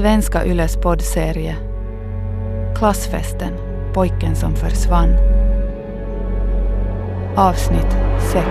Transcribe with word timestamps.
Svenska 0.00 0.44
Yles 0.44 0.76
poddserie 0.76 1.56
Klassfesten, 2.76 3.52
pojken 3.94 4.36
som 4.36 4.56
försvann. 4.56 5.14
Avsnitt 7.36 7.96
6. 8.32 8.46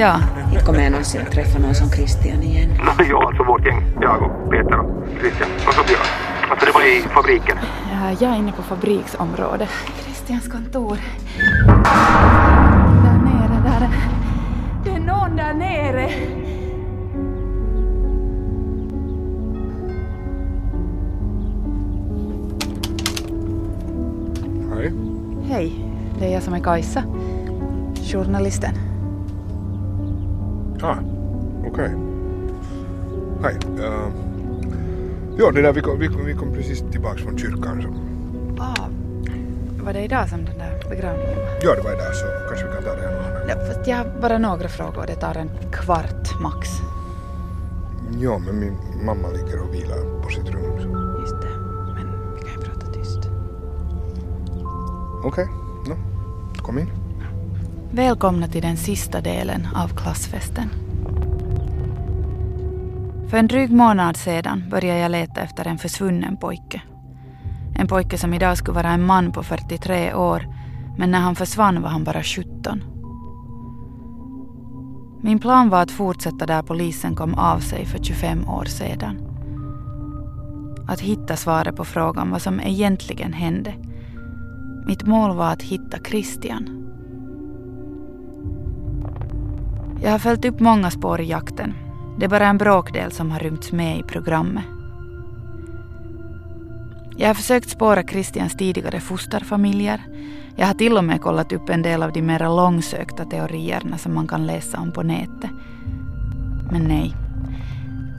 Ja, 0.00 0.20
Inte 0.52 0.64
kommer 0.64 0.82
jag 0.82 0.90
någonsin 0.92 1.20
att 1.20 1.32
träffa 1.32 1.58
någon 1.58 1.74
som 1.74 1.90
Christian 1.90 2.42
igen. 2.42 2.68
No, 2.70 3.04
ja, 3.10 3.26
alltså 3.26 3.42
vårt 3.42 3.66
gäng. 3.66 3.82
Jag 4.00 4.22
och 4.22 4.50
Peter 4.50 4.78
och 4.78 5.08
Christian 5.20 5.48
och 5.66 5.74
Tobias. 5.74 6.10
Alltså 6.50 6.66
det 6.66 6.72
var 6.72 6.82
i 6.82 7.00
fabriken. 7.00 7.58
ja, 7.92 8.10
jag 8.20 8.32
är 8.32 8.36
inne 8.36 8.52
på 8.52 8.62
fabriksområdet. 8.62 9.68
Christians 10.04 10.48
kontor. 10.48 10.96
Där 13.04 13.18
nere, 13.24 13.62
där. 13.64 13.88
Det 14.84 14.90
är 14.90 15.00
någon 15.00 15.36
där 15.36 15.54
nere. 15.54 16.10
Hej. 24.74 24.92
Hej, 25.48 25.84
det 26.18 26.26
är 26.26 26.32
jag 26.32 26.42
som 26.42 26.54
är 26.54 26.60
Kajsa. 26.60 27.02
Journalisten. 28.12 28.89
Ah, 30.82 30.96
okej. 31.66 31.90
Hej. 33.42 33.58
Uh, 33.78 34.08
jo, 35.38 35.50
det 35.50 35.62
där, 35.62 35.72
vi 35.72 35.80
kom, 35.80 35.98
vi, 35.98 36.08
kom, 36.08 36.24
vi 36.24 36.34
kom 36.34 36.52
precis 36.52 36.84
tillbaks 36.92 37.22
från 37.22 37.38
kyrkan. 37.38 37.82
Så. 37.82 37.88
Ah, 38.62 38.88
var 39.84 39.92
det 39.92 40.04
idag 40.04 40.28
som 40.28 40.44
den 40.44 40.58
där 40.58 40.88
begravningen 40.90 41.36
var? 41.36 41.46
Ja, 41.62 41.74
det 41.74 41.82
var 41.82 41.90
där 41.90 42.12
så 42.12 42.26
kanske 42.48 42.66
vi 42.66 42.72
kan 42.72 42.82
ta 42.82 42.94
det 42.94 43.08
en 43.08 43.14
annan. 43.14 43.48
Ja, 43.48 43.54
fast 43.66 43.86
jag 43.86 43.96
har 43.96 44.20
bara 44.20 44.38
några 44.38 44.68
frågor. 44.68 45.04
Det 45.06 45.14
tar 45.14 45.34
en 45.34 45.50
kvart 45.72 46.40
max. 46.40 46.68
Ja, 48.18 48.38
men 48.38 48.60
min 48.60 48.76
mamma 49.04 49.28
ligger 49.28 49.60
och 49.60 49.74
vilar 49.74 50.22
på 50.22 50.28
sitt 50.28 50.48
rum. 50.48 50.80
Så. 50.80 51.20
Just 51.20 51.42
det. 51.42 51.58
Men 51.94 52.34
vi 52.34 52.40
kan 52.40 52.52
ju 52.52 52.60
prata 52.60 52.86
tyst. 52.92 53.20
Okej, 55.24 55.48
no. 55.86 55.96
kom 56.62 56.78
in. 56.78 56.99
Välkomna 57.92 58.48
till 58.48 58.62
den 58.62 58.76
sista 58.76 59.20
delen 59.20 59.68
av 59.74 59.88
klassfesten. 59.88 60.70
För 63.30 63.36
en 63.36 63.46
dryg 63.46 63.70
månad 63.70 64.16
sedan 64.16 64.64
började 64.70 65.00
jag 65.00 65.10
leta 65.10 65.40
efter 65.40 65.66
en 65.66 65.78
försvunnen 65.78 66.36
pojke. 66.36 66.82
En 67.78 67.86
pojke 67.86 68.18
som 68.18 68.34
idag 68.34 68.58
skulle 68.58 68.74
vara 68.74 68.90
en 68.90 69.06
man 69.06 69.32
på 69.32 69.42
43 69.42 70.14
år, 70.14 70.46
men 70.98 71.10
när 71.10 71.20
han 71.20 71.36
försvann 71.36 71.82
var 71.82 71.88
han 71.88 72.04
bara 72.04 72.22
17. 72.22 72.82
Min 75.22 75.38
plan 75.38 75.68
var 75.68 75.82
att 75.82 75.90
fortsätta 75.90 76.46
där 76.46 76.62
polisen 76.62 77.14
kom 77.14 77.34
av 77.34 77.58
sig 77.58 77.86
för 77.86 77.98
25 77.98 78.48
år 78.48 78.64
sedan. 78.64 79.20
Att 80.88 81.00
hitta 81.00 81.36
svaret 81.36 81.76
på 81.76 81.84
frågan 81.84 82.30
vad 82.30 82.42
som 82.42 82.60
egentligen 82.60 83.32
hände. 83.32 83.74
Mitt 84.86 85.06
mål 85.06 85.36
var 85.36 85.52
att 85.52 85.62
hitta 85.62 85.98
Christian. 85.98 86.79
Jag 90.02 90.10
har 90.10 90.18
följt 90.18 90.44
upp 90.44 90.60
många 90.60 90.90
spår 90.90 91.20
i 91.20 91.28
jakten. 91.28 91.74
Det 92.18 92.24
är 92.24 92.28
bara 92.28 92.46
en 92.46 92.58
bråkdel 92.58 93.12
som 93.12 93.30
har 93.30 93.38
rymts 93.38 93.72
med 93.72 93.98
i 93.98 94.02
programmet. 94.02 94.64
Jag 97.16 97.26
har 97.28 97.34
försökt 97.34 97.70
spåra 97.70 98.02
Christians 98.02 98.56
tidigare 98.56 99.00
fosterfamiljer. 99.00 100.00
Jag 100.56 100.66
har 100.66 100.74
till 100.74 100.96
och 100.96 101.04
med 101.04 101.20
kollat 101.20 101.52
upp 101.52 101.68
en 101.68 101.82
del 101.82 102.02
av 102.02 102.12
de 102.12 102.22
mera 102.22 102.48
långsökta 102.48 103.24
teorierna 103.24 103.98
som 103.98 104.14
man 104.14 104.28
kan 104.28 104.46
läsa 104.46 104.78
om 104.80 104.92
på 104.92 105.02
nätet. 105.02 105.50
Men 106.72 106.82
nej. 106.82 107.14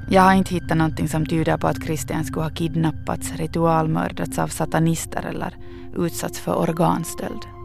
Jag 0.09 0.21
har 0.21 0.33
inte 0.33 0.53
hittat 0.53 0.77
någonting 0.77 1.07
som 1.07 1.25
tyder 1.25 1.57
på 1.57 1.67
att 1.67 1.83
Christian 1.83 2.23
skulle 2.23 2.45
ha 2.45 2.49
kidnappats, 2.49 3.35
ritualmördats 3.35 4.39
av 4.39 4.47
satanister 4.47 5.25
eller 5.29 5.55
utsatts 5.97 6.39
för 6.39 6.55
organstöld. 6.55 7.60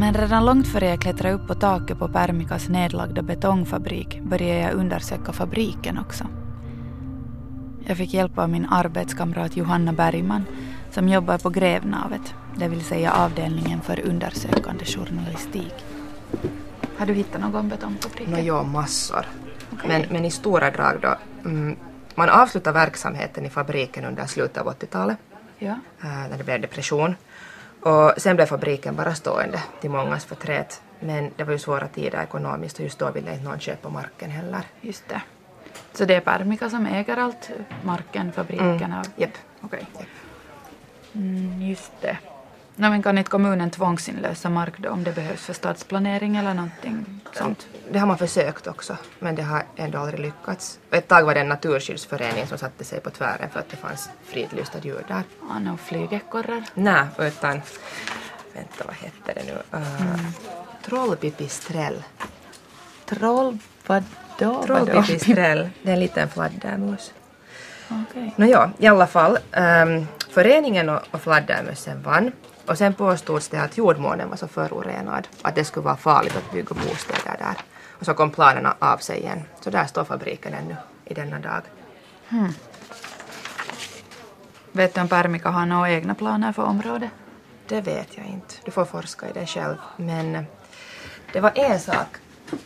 Men 0.00 0.14
redan 0.14 0.44
långt 0.44 0.68
före 0.68 0.88
jag 0.88 1.00
klättrade 1.00 1.34
upp 1.34 1.46
på 1.46 1.54
taket 1.54 1.98
på 1.98 2.08
Permikas 2.08 2.68
nedlagda 2.68 3.22
betongfabrik 3.22 4.20
började 4.22 4.60
jag 4.60 4.72
undersöka 4.72 5.32
fabriken 5.32 5.98
också. 5.98 6.24
Jag 7.86 7.96
fick 7.96 8.14
hjälp 8.14 8.38
av 8.38 8.48
min 8.48 8.66
arbetskamrat 8.66 9.56
Johanna 9.56 9.92
Bergman 9.92 10.44
som 10.90 11.08
jobbar 11.08 11.38
på 11.38 11.50
Grävnavet, 11.50 12.34
det 12.56 12.68
vill 12.68 12.84
säga 12.84 13.12
avdelningen 13.12 13.80
för 13.80 14.00
undersökande 14.00 14.84
journalistik. 14.84 15.74
Har 16.98 17.06
du 17.06 17.12
hittat 17.12 17.40
någon 17.40 17.68
betongfabrik? 17.68 18.28
Nå 18.28 18.38
jo, 18.38 18.62
massor. 18.62 19.26
Men, 19.84 20.02
men 20.10 20.24
i 20.24 20.30
stora 20.30 20.70
drag 20.70 20.98
då. 21.02 21.14
Mm, 21.44 21.76
man 22.14 22.28
avslutade 22.28 22.78
verksamheten 22.78 23.46
i 23.46 23.50
fabriken 23.50 24.04
under 24.04 24.26
slutet 24.26 24.58
av 24.58 24.66
80-talet, 24.66 25.18
Ja. 25.58 25.74
äh, 26.02 26.30
när 26.30 26.38
det 26.38 26.44
blev 26.44 26.60
depression. 26.60 27.14
Och 27.82 28.12
sen 28.16 28.36
blev 28.36 28.46
fabriken 28.46 28.96
bara 28.96 29.14
stående 29.14 29.62
till 29.80 29.90
mångas 29.90 30.24
förtret. 30.24 30.82
Men 31.00 31.30
det 31.36 31.44
var 31.44 31.52
ju 31.52 31.58
svåra 31.58 31.88
tider 31.88 32.22
ekonomiskt 32.22 32.78
och 32.78 32.84
just 32.84 32.98
då 32.98 33.10
ville 33.10 33.32
inte 33.32 33.44
någon 33.44 33.58
köpa 33.60 33.88
marken 33.88 34.30
heller. 34.30 34.60
Just 34.80 35.08
det. 35.08 35.22
Så 35.92 36.04
det 36.04 36.14
är 36.14 36.20
Permika 36.20 36.70
som 36.70 36.86
äger 36.86 37.16
allt? 37.16 37.50
Marken, 37.82 38.32
fabriken? 38.32 38.94
och- 39.00 39.06
Japp. 39.20 39.30
Okej. 39.60 39.86
Mm, 41.14 41.62
just 41.62 41.92
det. 42.00 42.18
No, 42.80 42.90
men 42.90 43.02
kan 43.02 43.18
inte 43.18 43.30
kommunen 43.30 43.70
tvångsinlösa 43.70 44.50
mark 44.50 44.74
då 44.78 44.90
om 44.90 45.04
det 45.04 45.12
behövs 45.12 45.40
för 45.40 45.52
stadsplanering 45.52 46.36
eller 46.36 46.54
någonting 46.54 47.20
sånt? 47.32 47.66
Det 47.90 47.98
har 47.98 48.06
man 48.06 48.18
försökt 48.18 48.66
också, 48.66 48.96
men 49.18 49.34
det 49.34 49.42
har 49.42 49.62
ändå 49.76 49.98
aldrig 49.98 50.20
lyckats. 50.20 50.78
Ett 50.90 51.08
tag 51.08 51.24
var 51.24 51.34
det 51.34 51.40
en 51.40 51.48
naturskyddsförening 51.48 52.46
som 52.46 52.58
satte 52.58 52.84
sig 52.84 53.00
på 53.00 53.10
tvären 53.10 53.50
för 53.50 53.60
att 53.60 53.68
det 53.68 53.76
fanns 53.76 54.10
fridlysta 54.24 54.78
djur 54.78 55.04
där. 55.08 55.22
Ja, 55.48 55.58
no, 55.58 55.76
flygekorrar. 55.76 56.64
Nej, 56.74 57.06
utan... 57.18 57.60
Vänta, 58.54 58.84
vad 58.86 58.94
hette 58.94 59.32
det 59.34 59.42
nu? 59.44 59.78
Uh, 59.78 60.30
Trollpipistrell. 60.84 62.02
Troll... 63.04 63.58
Vadå? 63.86 64.62
Trollpipistrell. 64.66 65.70
Det 65.82 65.90
är 65.90 65.94
en 65.94 66.00
liten 66.00 66.28
fladdermus. 66.28 67.12
Okej. 67.90 68.34
Nå 68.36 68.46
ja, 68.46 68.70
i 68.78 68.86
alla 68.86 69.06
fall. 69.06 69.38
Um, 69.52 70.06
föreningen 70.30 70.88
och, 70.88 71.00
och 71.10 71.20
fladdermössen 71.20 72.02
vann. 72.02 72.32
Och 72.70 72.78
sen 72.78 72.94
påstods 72.94 73.48
det 73.48 73.62
att 73.62 73.78
jordmånen 73.78 74.30
var 74.30 74.36
så 74.36 74.48
förorenad 74.48 75.28
att 75.42 75.54
det 75.54 75.64
skulle 75.64 75.84
vara 75.84 75.96
farligt 75.96 76.36
att 76.36 76.52
bygga 76.52 76.74
bostäder 76.74 77.36
där. 77.38 77.56
Och 77.88 78.06
så 78.06 78.14
kom 78.14 78.30
planerna 78.30 78.76
av 78.78 78.98
sig 78.98 79.18
igen. 79.18 79.42
Så 79.60 79.70
där 79.70 79.86
står 79.86 80.04
fabriken 80.04 80.54
ännu 80.54 80.76
i 81.04 81.14
denna 81.14 81.38
dag. 81.38 81.62
Vet 84.72 84.94
du 84.94 85.00
om 85.00 85.08
Permika 85.08 85.48
har 85.48 85.66
några 85.66 85.90
egna 85.90 86.14
planer 86.14 86.52
för 86.52 86.62
området? 86.62 87.10
Det 87.68 87.80
vet 87.80 88.16
jag 88.16 88.26
inte. 88.26 88.54
Du 88.64 88.70
får 88.70 88.84
forska 88.84 89.28
i 89.28 89.32
det 89.32 89.46
själv. 89.46 89.76
Men 89.96 90.46
det 91.32 91.40
var 91.40 91.52
en 91.54 91.80
sak 91.80 92.16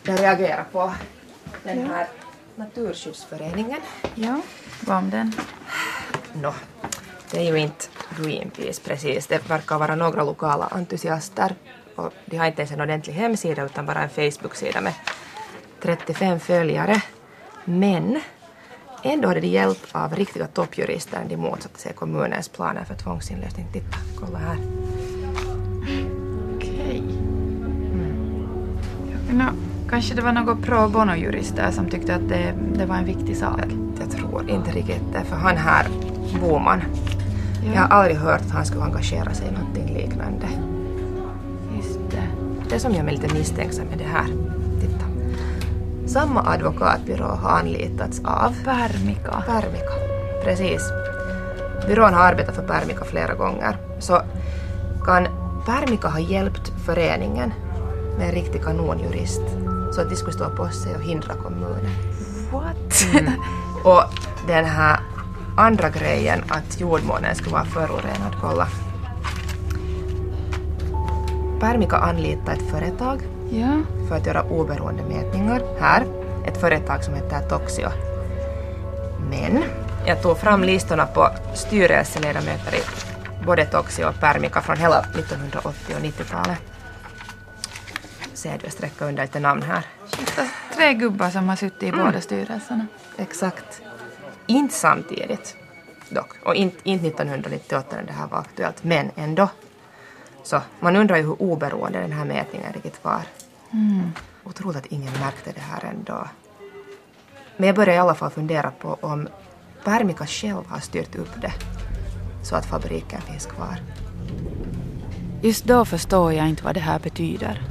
jag 0.02 0.20
reagerade 0.20 0.64
på. 0.72 0.92
Den 1.62 1.86
här 1.86 2.06
Naturskyddsföreningen. 2.56 3.80
Ja. 4.14 4.40
Vad 4.80 4.96
om 4.96 5.10
den? 5.10 5.32
Nå, 6.32 6.54
det 7.34 7.40
är 7.40 7.52
ju 7.52 7.58
inte 7.58 7.84
Greenpeace 8.20 8.82
precis. 8.84 9.26
Det 9.26 9.50
verkar 9.50 9.78
vara 9.78 9.94
några 9.94 10.24
lokala 10.24 10.66
entusiaster. 10.66 11.54
Och 11.96 12.12
de 12.26 12.36
har 12.36 12.46
inte 12.46 12.62
ens 12.62 12.72
en 12.72 12.80
ordentlig 12.80 13.14
hemsida 13.14 13.64
utan 13.64 13.86
bara 13.86 14.02
en 14.02 14.08
Facebook-sida 14.08 14.80
med 14.80 14.92
35 15.82 16.40
följare. 16.40 17.02
Men 17.64 18.20
ändå 19.02 19.28
hade 19.28 19.40
de 19.40 19.46
hjälp 19.46 19.78
av 19.92 20.14
riktiga 20.16 20.46
toppjurister 20.46 21.20
de 21.28 21.36
motsatte 21.36 21.80
sig 21.80 21.92
kommunens 21.92 22.48
planer 22.48 22.84
för 22.84 22.94
tvångsinlösning. 22.94 23.66
Titta, 23.72 23.96
kolla 24.20 24.38
här. 24.38 24.56
Okej. 26.56 27.02
Nå, 29.30 29.44
kanske 29.90 30.14
det 30.14 30.22
var 30.22 30.32
några 30.32 30.56
pro 30.56 30.88
bono-jurister 30.88 31.70
som 31.70 31.90
tyckte 31.90 32.14
att 32.14 32.28
det, 32.28 32.54
det 32.78 32.86
var 32.86 32.96
en 32.96 33.04
viktig 33.04 33.36
sak. 33.36 33.60
Jag 34.00 34.10
tror 34.10 34.50
inte 34.50 34.70
riktigt 34.70 35.12
det, 35.12 35.24
för 35.24 35.36
han 35.36 35.56
här, 35.56 35.86
Boman. 36.40 36.82
Jag 37.72 37.80
har 37.80 37.88
aldrig 37.88 38.16
hört 38.16 38.40
att 38.40 38.50
han 38.50 38.66
skulle 38.66 38.82
engagera 38.82 39.34
sig 39.34 39.48
i 39.48 39.50
någonting 39.50 39.94
liknande. 39.94 40.48
Just 41.76 41.98
det. 42.10 42.28
Det 42.70 42.78
som 42.78 42.92
gör 42.92 43.02
mig 43.02 43.14
lite 43.14 43.34
misstänksam 43.34 43.86
är 43.92 43.98
det 43.98 44.04
här. 44.04 44.26
Titta. 44.80 45.04
Samma 46.06 46.42
advokatbyrå 46.42 47.26
har 47.26 47.50
anlitats 47.50 48.20
av 48.24 48.54
Permika. 48.64 49.44
Permika. 49.46 49.92
Precis. 50.44 50.82
Byrån 51.86 52.14
har 52.14 52.24
arbetat 52.24 52.54
för 52.54 52.62
Permika 52.62 53.04
flera 53.04 53.34
gånger. 53.34 53.76
Så 53.98 54.22
kan 55.04 55.28
Pärmika 55.66 56.08
har 56.08 56.20
hjälpt 56.20 56.72
föreningen 56.86 57.52
med 58.18 58.28
en 58.28 58.34
riktig 58.34 58.64
kanonjurist 58.64 59.42
så 59.92 60.00
att 60.00 60.10
de 60.10 60.16
skulle 60.16 60.32
stå 60.32 60.50
på 60.50 60.68
sig 60.68 60.94
och 60.94 61.02
hindra 61.02 61.34
kommunen. 61.34 61.90
What? 62.52 63.06
Och 63.84 64.02
den 64.46 64.64
här 64.64 65.00
andra 65.56 65.90
grejen 65.90 66.42
att 66.48 66.80
jordmånen 66.80 67.34
skulle 67.34 67.52
vara 67.52 67.64
förorenad, 67.64 68.36
kolla. 68.40 68.68
Pärmika 71.60 71.96
anlitade 71.96 72.52
ett 72.52 72.70
företag 72.70 73.22
ja. 73.50 73.80
för 74.08 74.16
att 74.16 74.26
göra 74.26 74.42
oberoende 74.42 75.02
mätningar. 75.02 75.62
Här, 75.80 76.06
ett 76.46 76.60
företag 76.60 77.04
som 77.04 77.14
heter 77.14 77.48
Toxio. 77.48 77.88
Men 79.30 79.64
jag 80.06 80.22
tog 80.22 80.38
fram 80.38 80.64
listorna 80.64 81.06
på 81.06 81.28
styrelseledamöter 81.54 82.74
i 82.74 82.80
både 83.46 83.66
Toxio 83.66 84.04
och 84.04 84.20
Pärmika 84.20 84.60
från 84.60 84.76
hela 84.76 85.00
1980 85.00 85.94
och 85.96 86.02
90-talet. 86.02 86.58
Ser 88.34 88.52
du, 88.52 88.60
jag 88.62 88.72
sträcker 88.72 89.04
under 89.04 89.22
lite 89.22 89.40
namn 89.40 89.62
här. 89.62 89.82
Shit, 90.06 90.40
tre 90.76 90.94
gubbar 90.94 91.30
som 91.30 91.48
har 91.48 91.56
suttit 91.56 91.82
i 91.82 91.92
båda 91.92 92.20
styrelserna. 92.20 92.86
Exakt. 93.16 93.82
Inte 94.46 94.74
samtidigt 94.74 95.56
dock. 96.08 96.32
Och 96.44 96.54
inte, 96.54 96.76
inte 96.82 97.06
1998 97.06 97.96
när 97.96 98.02
det 98.02 98.12
här 98.12 98.26
var 98.26 98.38
aktuellt, 98.38 98.84
men 98.84 99.10
ändå. 99.16 99.48
Så 100.42 100.60
man 100.80 100.96
undrar 100.96 101.16
ju 101.16 101.22
hur 101.22 101.42
oberoende 101.42 102.00
den 102.00 102.12
här 102.12 102.24
mätningen 102.24 102.72
riktigt 102.72 103.04
var. 103.04 103.22
Otroligt 104.44 104.76
att 104.76 104.86
ingen 104.86 105.12
märkte 105.12 105.52
det 105.52 105.60
här 105.60 105.84
ändå. 105.84 106.28
Men 107.56 107.66
jag 107.66 107.76
börjar 107.76 107.94
i 107.94 107.98
alla 107.98 108.14
fall 108.14 108.30
fundera 108.30 108.70
på 108.70 108.98
om 109.00 109.28
Pärmika 109.84 110.26
själv 110.26 110.66
har 110.68 110.80
styrt 110.80 111.16
upp 111.16 111.40
det 111.40 111.52
så 112.42 112.56
att 112.56 112.66
fabriken 112.66 113.20
finns 113.20 113.46
kvar. 113.46 113.76
Just 115.42 115.64
då 115.64 115.84
förstår 115.84 116.32
jag 116.32 116.48
inte 116.48 116.64
vad 116.64 116.74
det 116.74 116.80
här 116.80 116.98
betyder. 116.98 117.62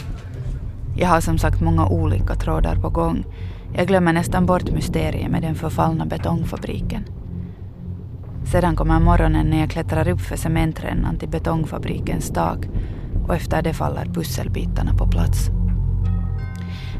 Jag 0.97 1.07
har 1.07 1.21
som 1.21 1.37
sagt 1.37 1.61
många 1.61 1.87
olika 1.87 2.35
trådar 2.35 2.75
på 2.75 2.89
gång. 2.89 3.25
Jag 3.75 3.87
glömmer 3.87 4.13
nästan 4.13 4.45
bort 4.45 4.71
mysteriet 4.71 5.31
med 5.31 5.41
den 5.41 5.55
förfallna 5.55 6.05
betongfabriken. 6.05 7.05
Sedan 8.51 8.75
kommer 8.75 8.99
morgonen 8.99 9.49
när 9.49 9.59
jag 9.59 9.69
klättrar 9.69 10.07
upp 10.07 10.21
för 10.21 10.35
cementrännan 10.35 11.19
till 11.19 11.29
betongfabrikens 11.29 12.29
tak 12.29 12.57
och 13.27 13.35
efter 13.35 13.61
det 13.61 13.73
faller 13.73 14.05
pusselbitarna 14.05 14.93
på 14.97 15.07
plats. 15.07 15.49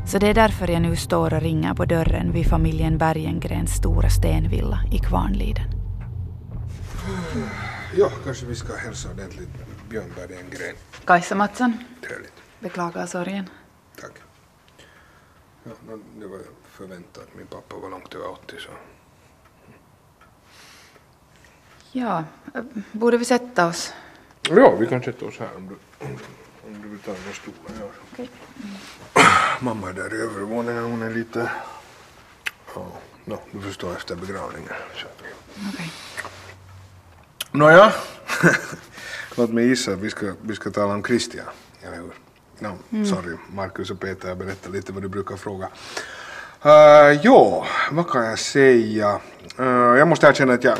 Så 0.05 0.17
det 0.19 0.27
är 0.27 0.33
därför 0.33 0.67
jag 0.67 0.81
nu 0.81 0.95
står 0.95 1.33
och 1.33 1.41
ringer 1.41 1.73
på 1.73 1.85
dörren 1.85 2.31
vid 2.31 2.47
familjen 2.47 2.97
Bergengrens 2.97 3.71
stora 3.75 4.09
stenvilla 4.09 4.79
i 4.91 4.97
Kvarnliden. 4.97 5.65
Ja, 7.97 8.09
kanske 8.23 8.45
vi 8.45 8.55
ska 8.55 8.75
hälsa 8.75 9.09
ordentligt 9.11 9.49
Björn 9.89 10.11
Berggren. 10.15 10.75
Kajsa 11.05 11.35
Mattsson, 11.35 11.77
Trevligt. 12.07 12.33
beklagar 12.59 13.05
sorgen. 13.05 13.49
Tack. 14.01 14.11
Ja, 15.63 15.71
det 16.19 16.27
var 16.27 16.37
förväntat. 16.73 17.27
Min 17.35 17.47
pappa 17.47 17.75
var 17.75 17.89
långt 17.89 18.15
över 18.15 18.29
80 18.29 18.55
så. 18.59 18.69
Ja, 21.91 22.23
borde 22.91 23.17
vi 23.17 23.25
sätta 23.25 23.67
oss? 23.67 23.93
Ja, 24.49 24.75
vi 24.79 24.87
kan 24.87 25.03
sätta 25.03 25.25
oss 25.25 25.39
här 25.39 25.55
om 25.55 25.67
du, 25.67 26.05
om 26.65 26.81
du 26.81 26.89
vill 26.89 26.99
ta 26.99 27.11
den 27.11 27.21
här 27.21 27.33
stolen. 27.33 27.79
Ja. 27.79 27.87
Okej. 28.11 28.29
Mamma 29.59 29.89
är 29.89 29.93
där 29.93 30.13
i 30.13 30.21
övervåningen. 30.21 30.83
Hon 30.83 31.01
är 31.01 31.09
lite... 31.09 31.51
Ja, 32.75 32.87
no, 33.25 33.39
du 33.51 33.61
förstår 33.61 33.91
efter 33.95 34.15
begravningen. 34.15 34.69
Okej. 35.73 35.91
Nåja, 37.51 37.93
låt 39.37 39.49
mig 39.49 39.67
gissa. 39.67 39.95
Vi 39.95 40.09
ska, 40.09 40.33
vi 40.41 40.55
ska 40.55 40.71
tala 40.71 40.93
om 40.93 41.03
Christian, 41.03 41.45
eller 41.81 41.97
hur? 41.97 42.13
No, 42.59 43.05
Sorry, 43.05 43.37
Markus 43.51 43.91
och 43.91 43.99
Peter 43.99 44.35
berättar 44.35 44.69
lite 44.69 44.93
vad 44.93 45.01
du 45.01 45.09
brukar 45.09 45.37
fråga. 45.37 45.69
Uh, 46.65 47.19
ja, 47.23 47.65
vad 47.91 48.09
kan 48.09 48.25
jag 48.25 48.39
säga? 48.39 49.21
Uh, 49.59 49.65
jag 49.97 50.07
måste 50.07 50.27
erkänna 50.27 50.53
att 50.53 50.63
jag, 50.63 50.77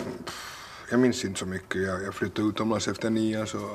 jag 0.91 1.00
minns 1.00 1.25
inte 1.25 1.39
så 1.39 1.45
mycket. 1.45 1.81
Jag, 1.81 2.03
jag 2.03 2.13
flyttade 2.13 2.47
utomlands 2.47 2.88
efter 2.88 3.09
nian 3.09 3.47
så... 3.47 3.69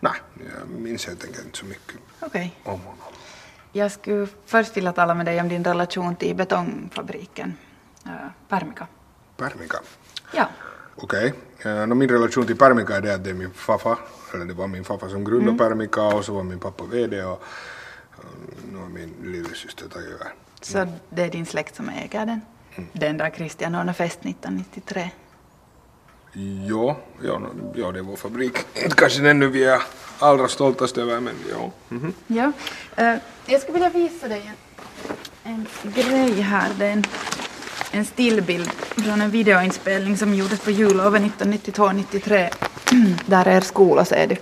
Nej, 0.00 0.12
jag 0.34 0.80
minns 0.80 1.06
helt 1.06 1.24
enkelt 1.24 1.44
inte 1.44 1.58
så 1.58 1.66
mycket 1.66 1.96
Okej. 2.20 2.56
om 2.64 2.80
honom. 2.80 2.98
Jag 3.72 3.92
skulle 3.92 4.26
först 4.46 4.76
vilja 4.76 4.92
tala 4.92 5.14
med 5.14 5.26
dig 5.26 5.40
om 5.40 5.48
din 5.48 5.64
relation 5.64 6.16
till 6.16 6.36
betongfabriken, 6.36 7.56
äh, 8.06 8.12
Pärmika. 8.48 8.86
Pärmika. 9.36 9.78
Ja. 10.32 10.48
Okej. 10.96 11.34
Okay. 11.58 11.86
No, 11.86 11.94
min 11.94 12.08
relation 12.08 12.46
till 12.46 12.56
Pärmika 12.56 12.96
är 12.96 13.00
det 13.00 13.14
att 13.14 13.24
det 13.24 13.30
är 13.30 13.34
min 13.34 13.50
farfar, 13.50 13.98
eller 14.34 14.44
det 14.44 14.54
var 14.54 14.66
min 14.66 14.84
farfar 14.84 15.08
som 15.08 15.24
grundade 15.24 15.58
Pärmika 15.58 16.02
och 16.02 16.24
så 16.24 16.34
var 16.34 16.42
min 16.42 16.58
pappa 16.58 16.84
VD 16.84 17.24
och 17.24 17.42
uh, 18.18 18.24
nu 18.72 18.78
har 18.78 18.88
min 18.88 19.14
lillasyster 19.22 19.88
tagit 19.88 20.08
över. 20.08 20.32
Så 20.64 20.86
det 21.10 21.22
är 21.22 21.30
din 21.30 21.46
släkt 21.46 21.76
som 21.76 21.88
äger 21.88 22.26
den? 22.26 22.40
Den 22.92 23.16
där 23.16 23.30
Christian 23.30 23.74
ordnade 23.74 23.94
fest 23.94 24.18
1993. 24.22 25.10
Ja, 26.68 26.96
ja, 27.22 27.40
ja, 27.74 27.92
det 27.92 27.98
är 27.98 28.02
vår 28.02 28.16
fabrik. 28.16 28.58
Inte 28.74 28.96
kanske 28.96 29.22
den 29.22 29.38
nu 29.38 29.48
vi 29.48 29.64
är 29.64 29.82
allra 30.18 30.48
stoltast 30.48 30.98
över, 30.98 31.20
men 31.20 31.34
ja. 31.50 31.70
Mhm. 31.88 32.12
Ja. 32.26 32.52
eh, 32.96 33.14
jag 33.46 33.60
skulle 33.60 33.72
vilja 33.72 33.90
visa 33.90 34.28
dig 34.28 34.50
en, 35.44 35.52
en 35.84 35.92
grej 35.92 36.40
här. 36.40 36.70
Det 36.78 36.86
är 36.86 36.92
en, 36.92 37.04
en 37.92 38.04
stillbild 38.04 38.70
från 38.72 39.20
en 39.20 39.30
videoinspelning 39.30 40.16
som 40.16 40.34
gjordes 40.34 40.60
på 40.60 40.70
jullovet 40.70 41.22
1992-93. 41.38 42.52
där 43.26 43.46
är 43.46 43.56
er 43.56 43.60
skola 43.60 44.04
ser 44.04 44.26
du. 44.26 44.36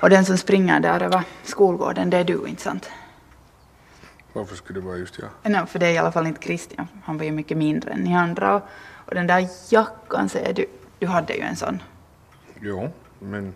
Och 0.00 0.10
den 0.10 0.24
som 0.24 0.38
springer 0.38 0.80
där 0.80 1.02
över 1.02 1.22
skolgården, 1.42 2.10
det 2.10 2.16
är 2.16 2.24
du, 2.24 2.44
inte 2.46 2.62
sant? 2.62 2.90
Varför 4.32 4.56
skulle 4.56 4.80
det 4.80 4.86
vara 4.86 4.96
just 4.96 5.18
jag? 5.18 5.52
No, 5.52 5.66
för 5.66 5.78
det 5.78 5.86
är 5.86 5.90
i 5.90 5.98
alla 5.98 6.12
fall 6.12 6.26
inte 6.26 6.42
Christian. 6.42 6.88
Han 7.04 7.18
var 7.18 7.24
ju 7.24 7.32
mycket 7.32 7.56
mindre 7.56 7.92
än 7.92 8.00
ni 8.00 8.14
andra. 8.14 8.54
Och, 8.54 8.62
och 8.94 9.14
den 9.14 9.26
där 9.26 9.48
jackan 9.68 10.28
ser 10.28 10.52
du, 10.52 10.66
du 10.98 11.06
hade 11.06 11.34
ju 11.34 11.40
en 11.40 11.56
sån. 11.56 11.82
Jo, 12.60 12.90
men 13.18 13.54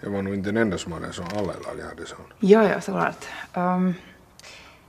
jag 0.00 0.10
var 0.10 0.22
nog 0.22 0.34
inte 0.34 0.48
den 0.48 0.62
enda 0.62 0.78
som 0.78 0.92
hade 0.92 1.06
en 1.06 1.12
sån. 1.12 1.26
Alla 1.36 1.52
i 1.52 1.56
laget 1.66 1.84
hade 1.88 2.06
sån. 2.06 2.18
Ja, 2.38 2.68
ja, 2.68 2.80
såklart. 2.80 3.24
Um, 3.54 3.94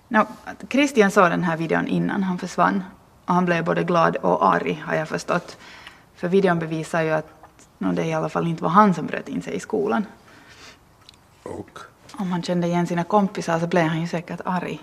no, 0.08 0.28
Christian 0.70 1.12
såg 1.12 1.30
den 1.30 1.44
här 1.44 1.58
videon 1.58 1.88
innan 1.88 2.24
han 2.24 2.38
försvann. 2.38 2.84
Och 3.26 3.34
han 3.34 3.46
blev 3.46 3.66
både 3.66 3.84
glad 3.84 4.16
och 4.16 4.54
arg, 4.54 4.84
har 4.86 4.96
jag 4.96 5.08
förstått. 5.08 5.58
För 6.16 6.28
videon 6.28 6.60
bevisar 6.60 7.02
ju 7.02 7.12
att 7.12 7.28
no, 7.78 7.92
det 7.92 8.06
i 8.06 8.14
alla 8.14 8.30
fall 8.30 8.48
inte 8.48 8.64
var 8.64 8.70
han 8.70 8.94
som 8.94 9.06
bröt 9.06 9.30
in 9.30 9.42
sig 9.42 9.56
i 9.56 9.60
skolan. 9.60 10.06
Och? 11.44 11.80
Om 12.14 12.32
han 12.32 12.44
kände 12.44 12.68
igen 12.68 12.88
sina 12.88 13.04
kompisar 13.04 13.60
så 13.60 13.68
blev 13.68 13.84
han 13.84 14.02
ju 14.02 14.08
säkert 14.08 14.42
arg. 14.46 14.82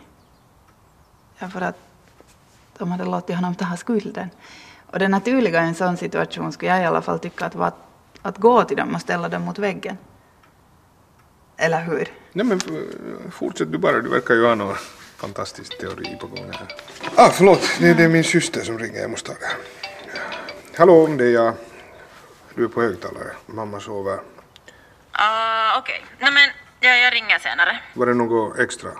Ja, 1.42 1.48
för 1.48 1.60
att 1.60 1.76
de 2.78 2.90
hade 2.92 3.04
låtit 3.04 3.36
honom 3.36 3.54
ta 3.54 3.76
skulden. 3.76 4.30
Och 4.86 4.98
det 4.98 5.08
naturliga 5.08 5.64
i 5.64 5.68
en 5.68 5.74
sån 5.74 5.96
situation 5.96 6.52
skulle 6.52 6.70
jag 6.70 6.82
i 6.82 6.84
alla 6.86 7.02
fall 7.02 7.18
tycka 7.18 7.44
att 7.46 7.54
var 7.54 7.66
att, 7.66 7.76
att 8.22 8.38
gå 8.38 8.64
till 8.64 8.76
dem 8.76 8.94
och 8.94 9.00
ställa 9.00 9.28
dem 9.28 9.42
mot 9.42 9.58
väggen. 9.58 9.98
Eller 11.56 11.80
hur? 11.84 12.08
Nej 12.32 12.46
men 12.46 12.58
f- 12.66 13.32
fortsätt 13.32 13.72
du 13.72 13.78
bara, 13.78 14.00
du 14.00 14.08
verkar 14.08 14.34
ju 14.34 14.46
ha 14.46 14.54
någon 14.54 14.74
fantastisk 15.16 15.78
teori 15.78 16.16
på 16.20 16.26
gång 16.26 16.50
här. 16.52 16.68
Ah, 17.16 17.30
förlåt, 17.30 17.60
det, 17.78 17.94
det 17.94 18.04
är 18.04 18.08
min 18.08 18.24
syster 18.24 18.60
som 18.60 18.78
ringer, 18.78 19.00
jag 19.00 19.10
måste 19.10 19.28
ta 19.32 19.38
det. 19.40 19.50
Hallå, 20.78 21.06
det 21.06 21.24
är 21.24 21.30
jag. 21.30 21.54
Du 22.54 22.64
är 22.64 22.68
på 22.68 22.82
högtalare, 22.82 23.30
mamma 23.46 23.80
sover. 23.80 24.18
Ah, 25.12 25.78
Okej, 25.78 26.04
Nej, 26.18 26.32
men 26.32 26.50
ja, 26.80 26.96
jag 26.96 27.14
ringer 27.14 27.38
senare. 27.38 27.80
Var 27.94 28.06
det 28.06 28.14
något 28.14 28.58
extra? 28.58 28.90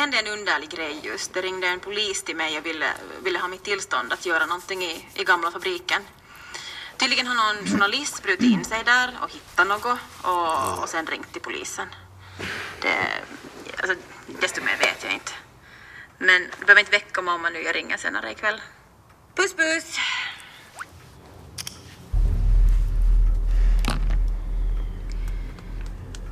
Det 0.00 0.04
hände 0.04 0.18
en 0.18 0.38
underlig 0.38 0.70
grej 0.70 1.00
just. 1.02 1.34
Det 1.34 1.40
ringde 1.40 1.66
en 1.66 1.80
polis 1.80 2.22
till 2.22 2.36
mig 2.36 2.58
och 2.58 2.66
ville, 2.66 2.86
ville 3.24 3.38
ha 3.38 3.48
mitt 3.48 3.64
tillstånd 3.64 4.12
att 4.12 4.26
göra 4.26 4.46
någonting 4.46 4.82
i, 4.82 5.06
i 5.14 5.24
gamla 5.24 5.50
fabriken. 5.50 6.02
Tydligen 6.96 7.26
har 7.26 7.34
någon 7.34 7.66
journalist 7.66 8.22
brutit 8.22 8.52
in 8.52 8.64
sig 8.64 8.82
där 8.84 9.18
och 9.22 9.30
hittat 9.30 9.66
något 9.66 9.98
och, 10.22 10.82
och 10.82 10.88
sen 10.88 11.06
ringt 11.06 11.32
till 11.32 11.42
polisen. 11.42 11.86
Det, 12.80 12.94
alltså, 13.76 13.96
desto 14.40 14.60
mer 14.60 14.76
vet 14.78 15.04
jag 15.04 15.12
inte. 15.12 15.32
Men 16.18 16.42
du 16.58 16.64
behöver 16.64 16.80
inte 16.80 16.92
väcka 16.92 17.22
mamma 17.22 17.50
nu, 17.50 17.62
jag 17.62 17.76
ringer 17.76 17.96
senare 17.96 18.32
ikväll. 18.32 18.60
Puss 19.34 19.54
puss! 19.54 19.98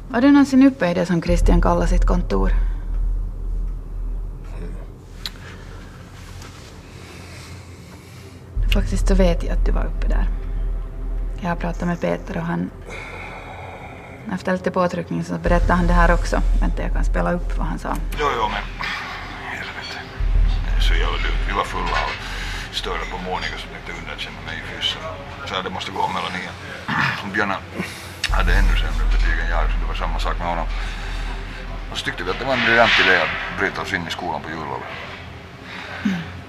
Var 0.08 0.20
du 0.20 0.30
någonsin 0.30 0.66
uppe 0.66 0.90
i 0.90 0.94
det 0.94 1.06
som 1.06 1.22
Christian 1.22 1.62
kallar 1.62 1.87
sitt 1.87 2.06
kontor? 2.06 2.77
Faktiskt 8.72 9.08
så 9.08 9.14
vet 9.14 9.42
jag 9.42 9.52
att 9.52 9.66
du 9.66 9.72
var 9.72 9.84
uppe 9.84 10.08
där. 10.08 10.26
Jag 11.40 11.48
har 11.48 11.56
pratat 11.56 11.88
med 11.88 12.00
Peter 12.00 12.37
och 12.37 12.42
han... 12.42 12.70
Efter 14.34 14.52
lite 14.52 14.70
påtryckning 14.70 15.25
så 15.25 15.38
berättade 15.38 15.72
han 15.72 15.87
det 15.87 15.92
här 15.92 16.14
också. 16.14 16.40
Vänta, 16.60 16.82
jag 16.82 16.92
kan 16.92 17.04
spela 17.04 17.32
upp 17.32 17.58
vad 17.58 17.66
han 17.66 17.78
sa. 17.78 17.96
Jo, 18.20 18.26
jo, 18.37 18.48
men 18.54 18.62
helvete. 19.58 19.98
Så 20.80 20.94
jävla 20.94 21.18
dumt. 21.18 21.42
Vi 21.48 21.52
var 21.52 21.64
fulla 21.64 21.98
och 22.08 22.75
störde 22.76 23.04
på 23.12 23.18
Monica 23.30 23.56
som 23.58 23.70
inte 23.78 23.92
underkände 24.00 24.40
mig 24.46 24.56
i 24.62 24.64
fyssen. 24.70 25.02
Så 25.46 25.62
det 25.62 25.70
måste 25.70 25.90
gå 25.90 26.08
mellan 26.08 26.32
igen. 26.40 26.56
Björna, 27.34 27.56
hade 28.30 28.52
ännu 28.52 28.75
sämre 28.82 29.04
betyg 29.12 29.37
än 29.44 29.50
jag, 29.50 29.64
så 29.70 29.76
det 29.80 29.87
var 29.88 29.94
samma 29.94 30.18
sak 30.18 30.38
med 30.38 30.48
honom. 30.48 30.66
Och 31.90 31.98
så 31.98 32.04
tyckte 32.04 32.25
vi 32.25 32.30
att 32.30 32.38
det 32.38 32.44
var 32.44 32.54
en 32.54 32.64
briljant 32.64 33.00
idé 33.04 33.16
att 33.26 33.58
bryta 33.58 33.82
oss 33.82 33.92
in 33.92 34.06
i 34.08 34.10
skolan 34.10 34.40
på 34.42 34.48
jullovet. 34.50 34.88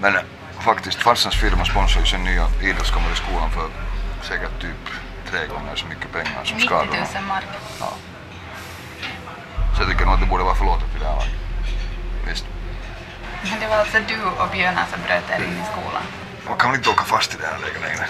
Men 0.01 0.15
eh, 0.15 0.21
faktiskt, 0.61 1.01
farsans 1.01 1.35
firma 1.35 1.65
sponsrar 1.65 2.01
ju 2.01 2.07
sin 2.07 2.23
nya 2.23 2.47
idrottskammare 2.61 3.13
i 3.13 3.15
skolan 3.15 3.51
för 3.51 3.69
säkert 4.21 4.61
typ 4.61 4.83
tre 5.29 5.47
gånger 5.47 5.75
så 5.75 5.85
mycket 5.87 6.11
pengar 6.11 6.43
som 6.43 6.57
90 6.57 6.67
skadorna. 6.67 7.05
000 7.15 7.23
mark. 7.23 7.45
Ja. 7.79 7.93
Så 9.75 9.81
jag 9.81 9.89
tycker 9.91 10.05
nog 10.05 10.13
att 10.13 10.19
det 10.19 10.25
borde 10.25 10.43
vara 10.43 10.55
förlåtet 10.55 10.87
vid 10.93 11.01
det 11.01 11.07
här 11.07 11.15
laget. 11.15 11.35
Visst. 12.27 12.45
Men 13.51 13.59
det 13.59 13.67
var 13.67 13.75
alltså 13.75 13.97
du 14.07 14.17
och 14.41 14.49
Björna 14.51 14.85
som 14.91 14.99
bröt 15.07 15.29
er 15.29 15.43
in 15.43 15.57
i 15.63 15.65
skolan? 15.71 16.03
Man 16.47 16.57
kan 16.57 16.71
väl 16.71 16.77
inte 16.77 16.89
åka 16.89 17.03
fast 17.03 17.33
i 17.33 17.37
det 17.41 17.47
här 17.47 17.59
läget 17.59 17.81
längre. 17.81 18.05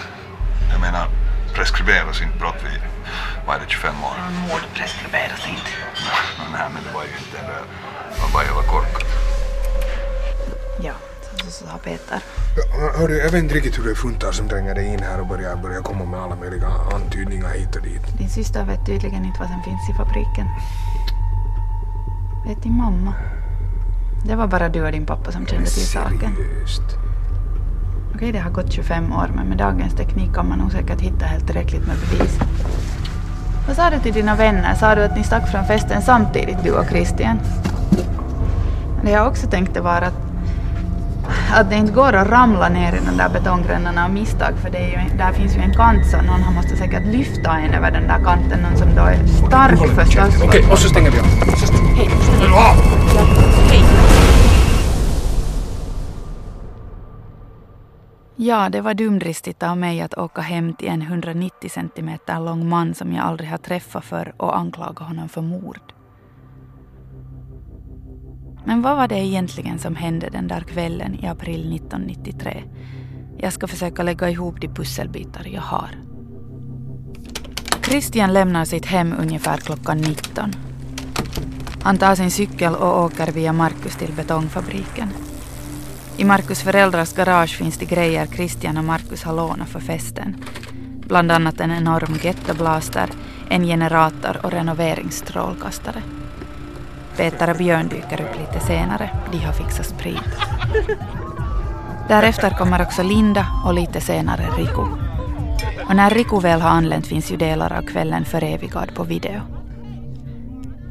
Jag 0.72 0.80
menar, 0.80 1.08
preskriberas 1.54 2.22
inte 2.22 2.38
brott 2.38 2.60
vid, 2.64 2.80
vad 3.46 3.56
är 3.56 3.60
det, 3.60 3.70
25 3.70 4.04
år? 4.04 4.14
Mord 4.48 4.64
preskriberas 4.74 5.46
inte. 5.48 5.70
Nej, 6.52 6.66
men 6.74 6.84
det 6.84 6.92
var 6.94 7.02
ju 7.02 7.14
inte 7.22 7.38
ändå, 7.38 7.52
det 8.14 8.20
var 8.22 8.30
bara 8.32 8.44
jävla 8.44 8.62
korkat. 8.62 9.04
Ja, 10.80 10.92
sa 11.48 11.78
Peter. 11.84 12.22
Ja, 12.56 12.98
Hörru, 12.98 13.16
jag 13.16 13.30
vet 13.30 13.42
inte 13.42 13.54
riktigt 13.54 13.78
hur 13.78 13.84
det 13.88 13.94
funtar 13.94 14.32
som 14.32 14.48
tränger 14.48 14.74
dig 14.74 14.86
in 14.86 15.02
här 15.02 15.20
och 15.20 15.26
börjar, 15.26 15.56
börjar 15.56 15.82
komma 15.82 16.04
med 16.04 16.20
alla 16.20 16.36
möjliga 16.36 16.68
antydningar 16.94 17.48
hit 17.48 17.76
och 17.76 17.82
dit. 17.82 18.18
Din 18.18 18.28
syster 18.28 18.64
vet 18.64 18.86
tydligen 18.86 19.24
inte 19.24 19.40
vad 19.40 19.48
som 19.48 19.62
finns 19.62 19.90
i 19.90 19.94
fabriken. 19.94 20.46
Vet 22.46 22.62
din 22.62 22.76
mamma? 22.76 23.14
Det 24.24 24.34
var 24.36 24.46
bara 24.46 24.68
du 24.68 24.84
och 24.84 24.92
din 24.92 25.06
pappa 25.06 25.32
som 25.32 25.46
kände 25.46 25.66
till 25.66 25.86
saken. 25.86 26.36
Seriöst. 26.36 26.82
Okej, 28.14 28.32
det 28.32 28.38
har 28.38 28.50
gått 28.50 28.72
25 28.72 29.12
år, 29.12 29.30
men 29.36 29.46
med 29.46 29.58
dagens 29.58 29.94
teknik 29.94 30.34
kan 30.34 30.48
man 30.48 30.58
nog 30.58 30.72
säkert 30.72 31.00
hitta 31.00 31.24
helt 31.24 31.46
tillräckligt 31.46 31.86
med 31.86 31.96
bevis. 31.96 32.38
Vad 33.66 33.76
sa 33.76 33.90
du 33.90 33.98
till 33.98 34.12
dina 34.12 34.36
vänner? 34.36 34.74
Sa 34.74 34.94
du 34.94 35.02
att 35.04 35.16
ni 35.16 35.24
stack 35.24 35.50
från 35.50 35.64
festen 35.64 36.02
samtidigt, 36.02 36.56
du 36.64 36.70
och 36.70 36.86
Christian? 36.88 37.40
Det 39.04 39.10
jag 39.10 39.28
också 39.28 39.46
tänkte 39.46 39.80
var 39.80 40.02
att, 40.02 40.29
att 41.54 41.70
det 41.70 41.76
inte 41.76 41.92
går 41.92 42.12
att 42.12 42.28
ramla 42.28 42.68
ner 42.68 42.92
i 42.92 42.98
de 43.06 43.16
där 43.16 43.28
betonggrännorna 43.28 44.04
av 44.04 44.10
misstag, 44.10 44.54
för 44.62 44.70
det 44.70 44.78
är 44.78 44.88
ju, 44.88 45.16
där 45.16 45.32
finns 45.32 45.56
ju 45.56 45.60
en 45.60 45.74
kant 45.74 46.06
så 46.06 46.16
någon 46.16 46.42
har 46.42 46.52
måste 46.52 46.76
säkert 46.76 47.06
lyfta 47.06 47.58
en 47.58 47.74
över 47.74 47.90
den 47.90 48.08
där 48.08 48.24
kanten, 48.24 48.60
någon 48.62 48.76
som 48.76 48.94
då 48.94 49.02
är 49.02 49.26
stark 49.26 49.78
förstås. 49.78 50.42
Okej, 50.44 50.64
och 50.70 50.78
så 50.78 50.88
stänger 50.88 51.10
vi 51.10 51.18
av. 51.18 51.24
Hej. 51.96 52.08
Hej. 53.70 53.84
Ja, 58.42 58.68
det 58.68 58.80
var 58.80 58.94
dumdristigt 58.94 59.62
av 59.62 59.78
mig 59.78 60.00
att 60.00 60.14
åka 60.14 60.40
hem 60.40 60.74
till 60.74 60.88
en 60.88 61.02
190 61.02 61.70
centimeter 61.70 62.40
lång 62.40 62.68
man 62.68 62.94
som 62.94 63.12
jag 63.12 63.24
aldrig 63.26 63.50
har 63.50 63.58
träffat 63.58 64.04
för 64.04 64.32
och 64.36 64.58
anklaga 64.58 65.04
honom 65.04 65.28
för 65.28 65.42
mord. 65.42 65.92
Men 68.64 68.82
vad 68.82 68.96
var 68.96 69.08
det 69.08 69.18
egentligen 69.18 69.78
som 69.78 69.96
hände 69.96 70.28
den 70.32 70.48
där 70.48 70.60
kvällen 70.60 71.14
i 71.14 71.26
april 71.26 71.74
1993? 71.76 72.62
Jag 73.38 73.52
ska 73.52 73.66
försöka 73.66 74.02
lägga 74.02 74.30
ihop 74.30 74.60
de 74.60 74.68
pusselbitar 74.68 75.46
jag 75.52 75.62
har. 75.62 75.90
Christian 77.82 78.32
lämnar 78.32 78.64
sitt 78.64 78.86
hem 78.86 79.14
ungefär 79.20 79.56
klockan 79.56 79.98
19. 79.98 80.52
Han 81.82 81.98
tar 81.98 82.14
sin 82.14 82.30
cykel 82.30 82.74
och 82.74 83.04
åker 83.04 83.32
via 83.32 83.52
Markus 83.52 83.96
till 83.96 84.12
betongfabriken. 84.12 85.08
I 86.16 86.24
Markus 86.24 86.62
föräldrars 86.62 87.12
garage 87.12 87.56
finns 87.56 87.78
det 87.78 87.84
grejer 87.84 88.26
Christian 88.26 88.76
och 88.76 88.84
Markus 88.84 89.22
har 89.22 89.36
lånat 89.36 89.68
för 89.68 89.80
festen. 89.80 90.36
Bland 91.06 91.32
annat 91.32 91.60
en 91.60 91.70
enorm 91.70 92.18
gettoblaster, 92.22 93.10
en 93.48 93.64
generator 93.64 94.40
och 94.42 94.50
renoveringsstrålkastare. 94.50 96.02
Peter 97.20 97.50
och 97.50 97.56
Björn 97.56 97.88
dyker 97.88 98.20
upp 98.20 98.38
lite 98.38 98.66
senare. 98.66 99.10
De 99.32 99.38
har 99.38 99.52
fixat 99.52 99.86
sprit. 99.86 100.22
Därefter 102.08 102.50
kommer 102.50 102.82
också 102.82 103.02
Linda 103.02 103.46
och 103.66 103.74
lite 103.74 104.00
senare 104.00 104.46
Riku. 104.56 104.80
Och 105.88 105.96
när 105.96 106.10
Riku 106.10 106.40
väl 106.40 106.60
har 106.60 106.70
anlänt 106.70 107.06
finns 107.06 107.32
ju 107.32 107.36
delar 107.36 107.72
av 107.72 107.82
kvällen 107.82 108.24
förevigad 108.24 108.94
på 108.94 109.04
video. 109.04 109.40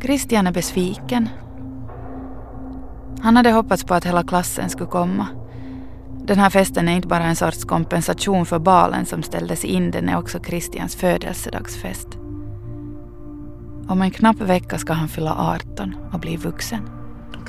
Christian 0.02 0.48
är 0.48 0.52
besviken. 0.52 1.30
Han 3.22 3.38
hade 3.38 3.52
hoppats 3.52 3.84
på 3.84 3.94
att 3.94 4.06
hela 4.06 4.24
klassen 4.24 4.70
skulle 4.70 4.90
komma. 4.90 5.28
Den 6.24 6.40
här 6.40 6.50
festen 6.50 6.88
är 6.88 6.96
inte 6.96 7.08
bara 7.08 7.24
en 7.24 7.36
sorts 7.36 7.66
kompensation 7.66 8.46
för 8.46 8.60
balen 8.60 9.06
som 9.06 9.24
ställdes 9.24 9.66
in, 9.66 9.92
den 9.92 10.10
är 10.10 10.18
också 10.18 10.40
Christians 10.40 10.96
födelsedagsfest. 10.96 12.08
Om 13.90 14.02
en 14.02 14.12
knapp 14.12 14.42
vecka 14.42 14.78
ska 14.78 14.94
han 14.94 15.08
fylla 15.08 15.36
18 15.36 15.96
och 16.14 16.20
bli 16.20 16.38
vuxen. 16.38 16.90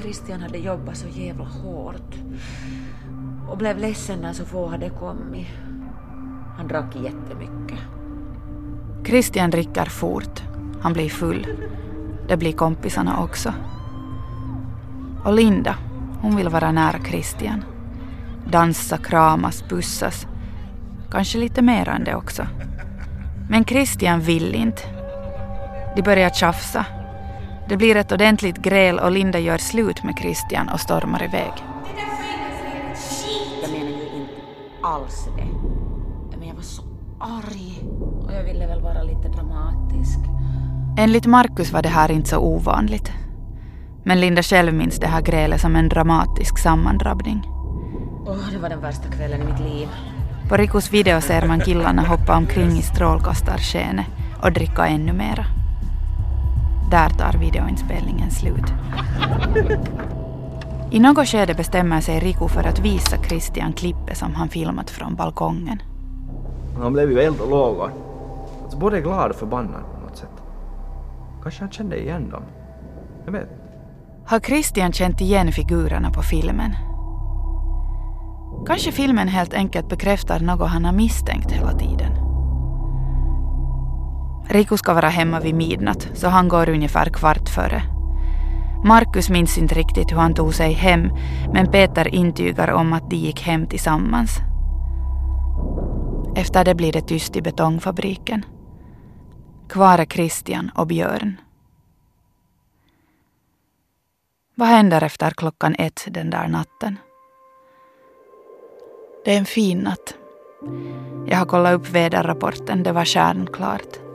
Christian 0.00 0.40
hade 0.40 0.58
jobbat 0.58 0.96
så 0.96 1.08
jävla 1.08 1.44
hårt 1.44 2.14
och 3.48 3.58
blev 3.58 3.78
ledsen 3.78 4.18
när 4.18 4.32
så 4.32 4.44
få 4.44 4.68
hade 4.68 4.90
kommit. 4.90 5.46
Han 6.56 6.68
drack 6.68 6.96
jättemycket. 6.96 7.78
Christian 9.04 9.50
dricker 9.50 9.84
fort. 9.84 10.42
Han 10.80 10.92
blir 10.92 11.08
full. 11.08 11.46
Det 12.28 12.36
blir 12.36 12.52
kompisarna 12.52 13.22
också. 13.22 13.52
Och 15.24 15.32
Linda, 15.32 15.76
hon 16.20 16.36
vill 16.36 16.48
vara 16.48 16.72
nära 16.72 17.04
Christian. 17.04 17.64
Dansa, 18.50 18.96
kramas, 18.96 19.62
pussas. 19.62 20.26
Kanske 21.10 21.38
lite 21.38 21.62
mer 21.62 21.88
än 21.88 22.04
det 22.04 22.14
också. 22.14 22.46
Men 23.50 23.64
Christian 23.64 24.20
vill 24.20 24.54
inte. 24.54 24.99
De 25.96 26.02
börjar 26.02 26.30
tjafsa. 26.30 26.86
Det 27.68 27.76
blir 27.76 27.96
ett 27.96 28.12
ordentligt 28.12 28.58
gräl 28.58 28.98
och 28.98 29.10
Linda 29.10 29.38
gör 29.38 29.58
slut 29.58 30.04
med 30.04 30.18
Christian 30.18 30.68
och 30.68 30.80
stormar 30.80 31.22
iväg. 31.22 31.52
Jag 33.62 33.70
menar 33.70 33.90
ju 33.90 34.20
inte 34.20 34.32
alls 34.82 35.28
det. 35.36 36.38
Men 36.38 36.48
jag 36.48 36.54
var 36.54 36.62
så 36.62 36.82
arg. 37.20 37.82
Och 38.26 38.32
jag 38.32 38.44
ville 38.44 38.66
väl 38.66 38.80
vara 38.80 39.02
lite 39.02 39.28
dramatisk. 39.28 40.18
Enligt 40.98 41.26
Markus 41.26 41.72
var 41.72 41.82
det 41.82 41.88
här 41.88 42.10
inte 42.10 42.28
så 42.28 42.38
ovanligt. 42.38 43.12
Men 44.04 44.20
Linda 44.20 44.42
själv 44.42 44.74
minns 44.74 44.98
det 44.98 45.06
här 45.06 45.20
grälet 45.22 45.60
som 45.60 45.76
en 45.76 45.88
dramatisk 45.88 46.58
sammandrabbning. 46.58 47.42
Åh, 48.26 48.36
det 48.52 48.58
var 48.58 48.68
den 48.68 48.80
värsta 48.80 49.08
kvällen 49.08 49.42
i 49.42 49.44
mitt 49.44 49.60
liv. 49.60 49.88
På 50.48 50.56
Rikus 50.56 50.92
video 50.92 51.20
ser 51.20 51.46
man 51.46 51.60
killarna 51.60 52.02
hoppa 52.02 52.36
omkring 52.36 52.70
i 52.70 52.82
strålkastarskenet 52.82 54.06
och 54.42 54.52
dricka 54.52 54.86
ännu 54.86 55.12
mera. 55.12 55.59
Där 56.90 57.08
tar 57.08 57.38
videoinspelningen 57.38 58.30
slut. 58.30 58.64
I 60.90 61.00
något 61.00 61.28
skede 61.28 61.54
bestämmer 61.54 62.00
sig 62.00 62.20
Riku 62.20 62.48
för 62.48 62.64
att 62.64 62.78
visa 62.78 63.16
Christian 63.16 63.72
klippet 63.72 64.16
som 64.16 64.34
han 64.34 64.48
filmat 64.48 64.90
från 64.90 65.14
balkongen. 65.14 65.82
Han 66.82 66.92
blev 66.92 67.10
ju 67.10 67.20
eld 67.20 67.40
och 67.40 67.50
lågor. 67.50 67.92
Alltså 68.62 68.78
både 68.78 69.00
glad 69.00 69.30
och 69.30 69.36
förbannad 69.36 69.82
på 69.94 70.06
något 70.06 70.16
sätt. 70.16 70.42
Kanske 71.42 71.60
han 71.60 71.70
kände 71.70 72.02
igen 72.02 72.30
dem. 72.30 72.42
Jag 73.24 73.32
vet. 73.32 73.48
Har 74.26 74.40
Christian 74.40 74.92
känt 74.92 75.20
igen 75.20 75.52
figurerna 75.52 76.10
på 76.10 76.22
filmen? 76.22 76.76
Kanske 78.66 78.92
filmen 78.92 79.28
helt 79.28 79.54
enkelt 79.54 79.88
bekräftar 79.88 80.40
något 80.40 80.70
han 80.70 80.84
har 80.84 80.92
misstänkt 80.92 81.52
hela 81.52 81.72
tiden. 81.72 81.99
Riku 84.50 84.76
ska 84.76 84.94
vara 84.94 85.08
hemma 85.08 85.40
vid 85.40 85.54
midnatt, 85.54 86.08
så 86.14 86.28
han 86.28 86.48
går 86.48 86.68
ungefär 86.68 87.10
kvart 87.10 87.48
före. 87.48 87.82
Markus 88.84 89.30
minns 89.30 89.58
inte 89.58 89.74
riktigt 89.74 90.12
hur 90.12 90.16
han 90.16 90.34
tog 90.34 90.54
sig 90.54 90.72
hem, 90.72 91.10
men 91.52 91.70
Peter 91.70 92.08
intygar 92.14 92.72
om 92.72 92.92
att 92.92 93.10
de 93.10 93.16
gick 93.16 93.42
hem 93.42 93.66
tillsammans. 93.66 94.38
Efter 96.36 96.64
det 96.64 96.74
blir 96.74 96.92
det 96.92 97.00
tyst 97.00 97.36
i 97.36 97.42
betongfabriken. 97.42 98.44
Kvar 99.68 99.98
är 99.98 100.04
Christian 100.04 100.70
och 100.74 100.86
Björn. 100.86 101.36
Vad 104.54 104.68
händer 104.68 105.02
efter 105.02 105.30
klockan 105.30 105.74
ett 105.78 106.06
den 106.10 106.30
där 106.30 106.48
natten? 106.48 106.96
Det 109.24 109.34
är 109.34 109.38
en 109.38 109.44
fin 109.44 109.78
natt. 109.78 110.14
Jag 111.26 111.36
har 111.36 111.46
kollat 111.46 111.74
upp 111.74 111.90
väderrapporten, 111.90 112.82
det 112.82 112.92
var 112.92 113.04
stjärnklart. 113.04 114.09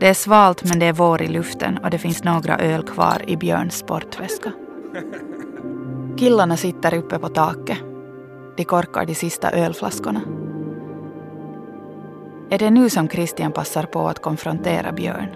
Det 0.00 0.08
är 0.08 0.14
svalt 0.14 0.64
men 0.64 0.78
det 0.78 0.86
är 0.86 0.92
vår 0.92 1.22
i 1.22 1.28
luften 1.28 1.78
och 1.78 1.90
det 1.90 1.98
finns 1.98 2.24
några 2.24 2.58
öl 2.58 2.82
kvar 2.82 3.22
i 3.26 3.36
Björns 3.36 3.74
sportväska. 3.74 4.52
Killarna 6.18 6.56
sitter 6.56 6.94
uppe 6.94 7.18
på 7.18 7.28
taket. 7.28 7.78
De 8.56 8.64
korkar 8.64 9.06
de 9.06 9.14
sista 9.14 9.50
ölflaskorna. 9.50 10.20
Är 12.50 12.58
det 12.58 12.70
nu 12.70 12.90
som 12.90 13.08
Christian 13.08 13.52
passar 13.52 13.82
på 13.82 14.08
att 14.08 14.22
konfrontera 14.22 14.92
Björn? 14.92 15.28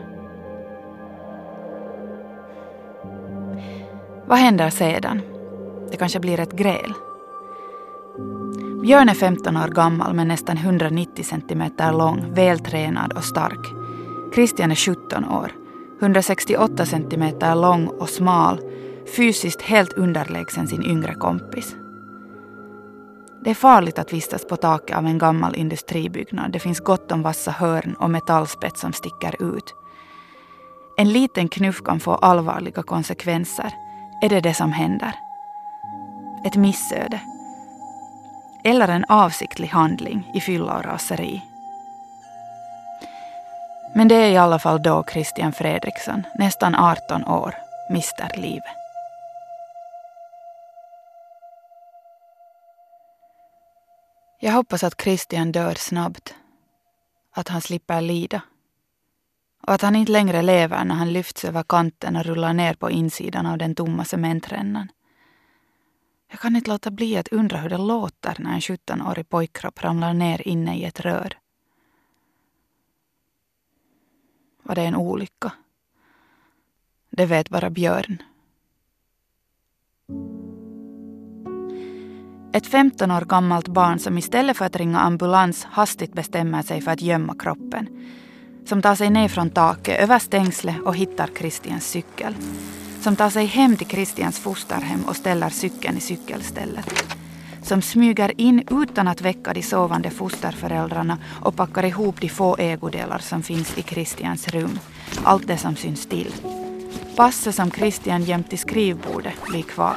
Vad 4.27 4.39
händer 4.39 4.71
sedan? 4.71 5.21
Det 5.91 5.97
kanske 5.97 6.21
blir 6.21 6.41
ett 6.41 6.53
gräl. 6.53 6.93
Björn 8.83 9.09
är 9.09 9.15
15 9.15 9.57
år 9.57 9.69
gammal 9.69 10.15
men 10.15 10.29
nästan 10.29 10.57
190 10.57 11.25
centimeter 11.25 11.93
lång, 11.93 12.35
vältränad 12.35 13.13
och 13.13 13.25
stark. 13.25 13.84
Christian 14.35 14.71
är 14.71 14.75
17 14.75 15.25
år, 15.25 15.53
168 16.01 16.87
centimeter 16.87 17.55
lång 17.55 17.87
och 17.87 18.09
smal, 18.09 18.61
fysiskt 19.17 19.63
helt 19.63 19.93
underlägsen 19.93 20.69
sin 20.69 20.83
yngre 20.83 21.15
kompis. 21.15 21.77
Det 23.45 23.51
är 23.51 23.55
farligt 23.55 23.99
att 23.99 24.13
vistas 24.13 24.47
på 24.47 24.57
taket 24.57 24.97
av 24.97 25.07
en 25.07 25.19
gammal 25.19 25.57
industribyggnad. 25.57 26.53
Det 26.53 26.59
finns 26.59 26.81
gott 26.81 27.13
om 27.13 27.23
vassa 27.23 27.51
hörn 27.51 27.95
och 27.99 28.11
metallspett 28.11 28.79
som 28.79 28.93
sticker 28.93 29.57
ut. 29.57 29.75
En 30.97 31.13
liten 31.13 31.49
knuff 31.49 31.83
kan 31.83 32.01
få 32.01 32.15
allvarliga 32.15 32.83
konsekvenser. 32.83 33.75
Är 34.23 34.29
det 34.29 34.41
det 34.41 34.55
som 34.55 34.73
händer? 34.73 35.15
Ett 36.47 36.57
missöde? 36.57 37.21
Eller 38.65 38.89
en 38.89 39.05
avsiktlig 39.09 39.69
handling 39.69 40.31
i 40.35 40.41
fylla 40.41 40.79
och 40.79 40.85
raseri? 40.85 41.43
Men 43.97 44.09
det 44.09 44.15
är 44.15 44.31
i 44.31 44.37
alla 44.37 44.59
fall 44.59 44.83
då 44.83 45.05
Christian 45.13 45.53
Fredriksson, 45.53 46.23
nästan 46.39 46.75
18 46.75 47.25
år, 47.25 47.55
mister 47.91 48.31
livet. 48.37 48.77
Jag 54.41 54.53
hoppas 54.53 54.85
att 54.85 55.01
Christian 55.01 55.53
dör 55.53 55.75
snabbt. 55.75 56.35
Att 57.35 57.49
han 57.49 57.61
slipper 57.61 58.01
lida. 58.01 58.43
Och 59.63 59.73
att 59.73 59.83
han 59.83 59.97
inte 59.97 60.13
längre 60.13 60.43
lever 60.43 60.85
när 60.85 60.95
han 60.95 61.13
lyfts 61.13 61.45
över 61.45 61.63
kanten 61.63 62.17
och 62.17 62.25
rullar 62.25 62.53
ner 62.53 62.75
på 62.75 62.91
insidan 62.91 63.47
av 63.47 63.59
den 63.59 63.75
tomma 63.75 64.05
cementrännan. 64.05 64.89
Jag 66.31 66.41
kan 66.41 66.57
inte 66.57 66.71
låta 66.71 66.91
bli 66.91 67.17
att 67.17 67.29
undra 67.29 67.59
hur 67.59 67.71
det 67.71 67.79
låter 67.79 68.37
när 68.39 68.55
en 68.55 68.61
17-årig 68.61 69.29
pojkkropp 69.29 69.85
ramlar 69.85 70.15
ner 70.15 70.49
inne 70.49 70.77
i 70.77 70.85
ett 70.85 71.01
rör. 71.01 71.39
Var 74.65 74.75
det 74.75 74.83
en 74.83 74.97
olycka? 74.97 75.53
Det 77.11 77.27
vet 77.27 77.49
bara 77.49 77.71
Björn. 77.71 78.23
Ett 82.53 82.67
15 82.67 83.11
år 83.11 83.21
gammalt 83.21 83.69
barn 83.69 83.99
som 83.99 84.19
istället 84.19 84.57
för 84.57 84.65
att 84.65 84.77
ringa 84.77 84.99
ambulans 84.99 85.65
hastigt 85.65 86.13
bestämmer 86.13 86.63
sig 86.63 86.81
för 86.81 86.91
att 86.91 87.03
gömma 87.03 87.35
kroppen. 87.39 87.89
Som 88.65 88.83
tar 88.83 88.95
sig 88.95 89.11
ner 89.11 89.29
från 89.29 89.51
taket, 89.51 90.01
över 90.01 90.19
stängslet 90.19 90.81
och 90.85 90.97
hittar 90.97 91.31
Christians 91.39 91.87
cykel. 91.87 92.35
Som 93.01 93.17
tar 93.17 93.31
sig 93.31 93.47
hem 93.47 93.77
till 93.77 93.87
Christians 93.87 94.39
fosterhem 94.39 95.05
och 95.05 95.17
ställer 95.17 95.49
cykeln 95.49 95.97
i 95.97 96.01
cykelstället. 96.01 97.17
Som 97.65 97.83
smyger 97.83 98.41
in 98.41 98.63
utan 98.71 99.09
att 99.09 99.21
väcka 99.21 99.53
de 99.53 99.63
sovande 99.63 100.11
fosterföräldrarna 100.11 101.19
och 101.43 101.57
packar 101.57 101.85
ihop 101.85 102.21
de 102.21 102.29
få 102.29 102.57
ägodelar 102.57 103.19
som 103.19 103.43
finns 103.43 103.79
i 103.79 103.83
Christians 103.83 104.49
rum. 104.49 104.79
Allt 105.23 105.47
det 105.47 105.59
som 105.59 105.77
syns 105.77 106.07
till. 106.07 106.35
Passet 107.17 107.55
som 107.55 107.71
Christian 107.71 108.23
gömt 108.23 108.53
i 108.53 108.57
skrivbordet 108.57 109.35
blir 109.49 109.63
kvar. 109.63 109.97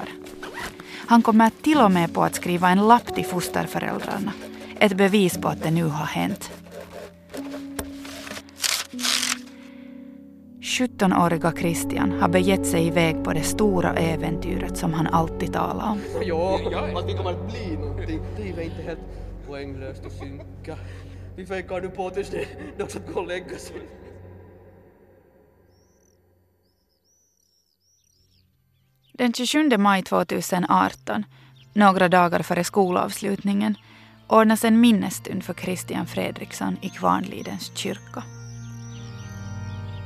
Han 1.08 1.22
kommer 1.22 1.52
till 1.62 1.80
och 1.80 1.92
med 1.92 2.14
på 2.14 2.24
att 2.24 2.36
skriva 2.36 2.70
en 2.70 2.88
lapp 2.88 3.16
till 3.16 3.26
fosterföräldrarna. 3.26 4.32
Ett 4.80 4.98
bevis 4.98 5.38
på 5.38 5.48
att 5.48 5.64
det 5.64 5.72
nu 5.72 5.84
har 5.84 6.06
hänt. 6.06 6.52
17-åriga 10.78 11.52
Christian 11.52 12.12
har 12.22 12.30
begett 12.30 12.68
sig 12.68 12.88
iväg 12.88 13.24
på 13.24 13.34
det 13.34 13.44
stora 13.44 13.94
äventyret 13.94 14.78
som 14.78 14.94
han 14.94 15.08
alltid 15.08 15.54
talar 15.54 15.92
om. 15.92 16.02
Jo, 16.22 16.54
att 16.96 17.10
vi 17.10 17.14
kommer 17.14 17.32
att 17.32 17.52
bli 17.52 17.78
någonting. 17.78 18.22
Det 18.38 18.44
är 18.44 18.62
inte 18.62 18.82
helt 18.82 19.00
poänglöst 19.48 20.06
att 20.06 20.12
synka. 20.12 20.78
Vi 21.36 21.46
fejkar 21.46 21.82
nu 21.82 21.90
på 21.90 22.10
tills 22.10 22.30
det 22.30 22.38
är 22.38 22.48
dags 22.78 22.96
att 22.96 23.14
gå 23.14 23.20
och 23.20 23.28
lägga 23.28 23.58
sig. 23.58 23.82
Den 29.13 29.34
27 29.34 29.78
maj 29.78 30.04
2018, 30.04 31.26
några 31.74 32.10
dagar 32.10 32.42
före 32.42 32.63
skolavslutningen, 32.63 33.76
ordnas 34.28 34.63
en 34.63 34.80
minnesstund 34.80 35.44
för 35.44 35.54
Christian 35.54 36.08
Fredriksson 36.08 36.78
i 36.82 36.90
Kvarnlidens 36.90 37.72
kyrka. 37.76 38.24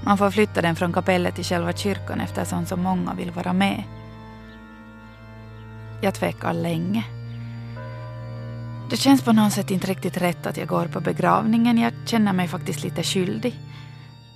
Man 0.03 0.17
får 0.17 0.31
flytta 0.31 0.61
den 0.61 0.75
från 0.75 0.93
kapellet 0.93 1.35
till 1.35 1.43
själva 1.43 1.73
kyrkan 1.73 2.21
eftersom 2.21 2.65
så 2.65 2.77
många 2.77 3.13
vill 3.13 3.31
vara 3.31 3.53
med. 3.53 3.83
Jag 6.01 6.13
tvekar 6.13 6.53
länge. 6.53 7.05
Det 8.89 8.97
känns 8.97 9.21
på 9.21 9.31
något 9.31 9.53
sätt 9.53 9.71
inte 9.71 9.87
riktigt 9.87 10.17
rätt 10.17 10.45
att 10.45 10.57
jag 10.57 10.67
går 10.67 10.85
på 10.85 10.99
begravningen. 10.99 11.77
Jag 11.77 11.93
känner 12.05 12.33
mig 12.33 12.47
faktiskt 12.47 12.83
lite 12.83 13.03
skyldig. 13.03 13.59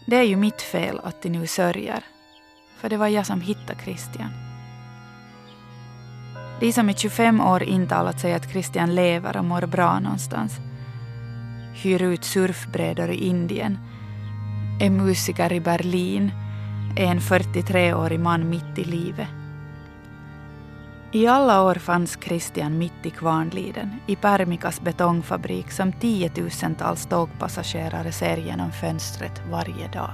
Det 0.06 0.16
är 0.16 0.24
ju 0.24 0.36
mitt 0.36 0.62
fel 0.62 1.00
att 1.04 1.22
de 1.22 1.30
nu 1.30 1.48
sörjer. 1.48 2.04
För 2.78 2.90
det 2.90 2.98
var 2.98 3.08
jag 3.08 3.26
som 3.26 3.42
hittade 3.42 3.80
Christian. 3.84 4.30
De 6.60 6.74
som 6.74 6.90
i 6.90 6.94
25 6.94 7.42
år 7.42 7.64
intalat 7.64 8.20
sig 8.20 8.34
att 8.34 8.52
Christian 8.52 8.96
lever 8.96 9.38
och 9.38 9.46
mår 9.46 9.66
bra 9.66 10.00
någonstans. 10.00 10.54
Hyr 11.74 12.02
ut 12.02 12.24
surfbrädor 12.24 13.10
i 13.10 13.28
Indien. 13.28 13.78
Är 14.80 14.90
musiker 14.90 15.54
i 15.54 15.60
Berlin. 15.60 16.32
Är 16.98 17.06
en 17.06 17.20
43-årig 17.20 18.20
man 18.20 18.50
mitt 18.50 18.78
i 18.78 18.84
livet. 18.84 19.28
I 21.12 21.28
alla 21.28 21.64
år 21.64 21.76
fanns 21.76 22.18
Christian 22.24 22.78
mitt 22.78 23.06
i 23.06 23.10
Kvarnliden, 23.10 24.00
i 24.08 24.16
Permikas 24.16 24.82
betongfabrik 24.82 25.72
som 25.72 25.94
tiotusentals 25.94 27.06
tågpassagerare 27.06 28.12
ser 28.12 28.38
genom 28.38 28.72
fönstret 28.72 29.42
varje 29.52 29.88
dag. 29.88 30.12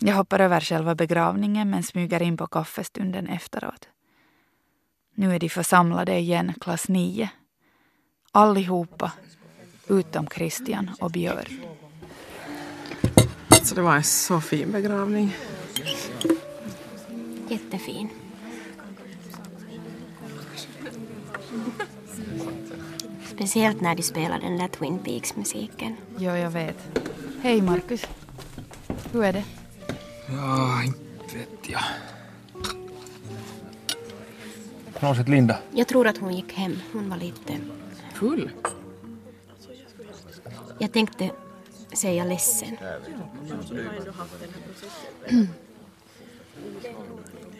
Jag 0.00 0.14
hoppar 0.14 0.38
över 0.40 0.60
själva 0.60 0.94
begravningen 0.94 1.70
men 1.70 1.82
smyger 1.82 2.22
in 2.22 2.36
på 2.36 2.46
kaffestunden 2.46 3.26
efteråt. 3.26 3.88
Nu 5.14 5.34
är 5.34 5.38
de 5.38 5.48
församlade 5.48 6.18
igen, 6.18 6.52
klass 6.60 6.88
9. 6.88 7.30
Allihopa, 8.32 9.12
utom 9.90 10.26
Christian 10.26 10.90
och 11.00 11.10
Björn. 11.10 11.60
Så 13.62 13.74
det 13.74 13.82
var 13.82 13.96
en 13.96 14.04
så 14.04 14.40
fin 14.40 14.72
begravning. 14.72 15.36
Jättefin. 17.48 18.08
Speciellt 23.26 23.80
när 23.80 23.94
de 23.94 24.02
spelar 24.02 24.40
den 24.40 24.58
där 24.58 24.68
Twin 24.68 24.98
Peaks-musiken. 24.98 25.96
Jo, 26.18 26.30
jag 26.30 26.50
vet. 26.50 26.76
Hej 27.42 27.62
Marcus. 27.62 28.06
Hur 29.12 29.24
är 29.24 29.32
det? 29.32 29.44
Ja, 30.28 30.82
inte 30.84 31.38
vet 31.38 31.68
jag. 31.68 31.80
Har 35.00 35.08
någon 35.08 35.16
sett 35.16 35.28
Linda? 35.28 35.58
Jag 35.72 35.88
tror 35.88 36.06
att 36.06 36.18
hon 36.18 36.34
gick 36.34 36.52
hem. 36.52 36.78
Hon 36.92 37.10
var 37.10 37.16
lite... 37.16 37.56
Full? 38.14 38.50
Jag 40.80 40.92
tänkte 40.92 41.30
säga 41.92 42.24
ledsen. 42.24 42.76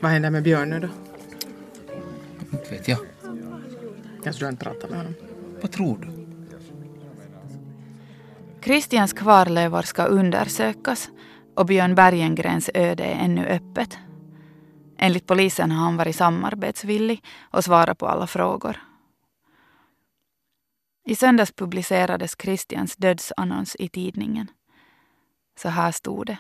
Vad 0.01 0.11
händer 0.11 0.31
med 0.31 0.43
Björn 0.43 0.71
nu 0.71 0.81
då? 0.81 0.89
Inte 2.53 2.71
vet 2.71 2.89
jag. 2.89 2.99
Jag 4.25 4.35
tror 4.35 4.51
inte 4.51 4.65
pratat 4.65 4.91
med 4.91 4.99
honom. 4.99 5.15
Vad 5.61 5.73
tror 5.73 5.99
du? 5.99 6.27
Christians 8.65 9.13
kvarlevor 9.13 9.83
ska 9.83 10.05
undersökas 10.05 11.11
och 11.57 11.67
Björn 11.67 11.95
Bergengrens 11.95 12.71
öde 12.75 13.05
är 13.05 13.25
ännu 13.25 13.47
öppet. 13.47 13.99
Enligt 14.99 15.27
polisen 15.27 15.71
har 15.71 15.85
han 15.85 15.97
varit 15.97 16.17
samarbetsvillig 16.17 17.25
och 17.41 17.65
svarat 17.65 17.99
på 17.99 18.07
alla 18.07 18.27
frågor. 18.27 18.77
I 21.11 21.15
söndags 21.15 21.53
publicerades 21.53 22.37
Christians 22.39 22.97
dödsannons 22.97 23.77
i 23.79 23.89
tidningen. 23.89 24.51
Så 25.57 25.69
här 25.69 25.93
stod 25.93 26.27
det. 26.27 26.39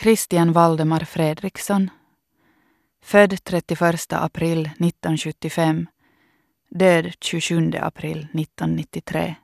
Christian 0.00 0.52
Valdemar 0.52 1.00
Fredriksson. 1.00 1.90
Född 3.02 3.44
31 3.44 4.12
april 4.12 4.60
1975. 4.60 5.86
Död 6.68 7.12
27 7.20 7.72
april 7.80 8.18
1993. 8.18 9.34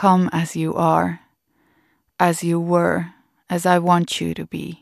Come 0.00 0.28
as 0.32 0.56
you 0.56 0.78
are, 0.78 1.16
as 2.16 2.44
you 2.44 2.70
were, 2.70 3.04
as 3.46 3.66
I 3.66 3.78
want 3.78 4.22
you 4.22 4.34
to 4.34 4.46
be, 4.46 4.76